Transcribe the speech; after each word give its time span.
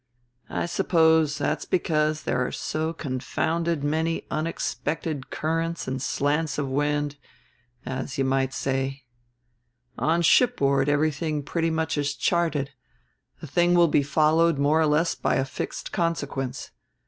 I 0.49 0.65
suppose 0.65 1.37
that's 1.37 1.65
because 1.65 2.23
there 2.23 2.43
are 2.43 2.51
so 2.51 2.91
confounded 2.91 3.83
many 3.83 4.25
unexpected 4.31 5.29
currents 5.29 5.87
and 5.87 6.01
slants 6.01 6.57
of 6.57 6.67
wind, 6.67 7.17
as 7.85 8.17
you 8.17 8.25
might 8.25 8.51
say. 8.51 9.03
On 9.99 10.23
shipboard 10.23 10.89
everything 10.89 11.43
pretty 11.43 11.69
much 11.69 11.99
is 11.99 12.15
charted; 12.15 12.71
a 13.43 13.45
thing 13.45 13.75
will 13.75 13.87
be 13.89 14.01
followed 14.01 14.57
more 14.57 14.81
or 14.81 14.87
less 14.87 15.13
by 15.13 15.35
a 15.35 15.45
fixed 15.45 15.91
consequence. 15.91 16.71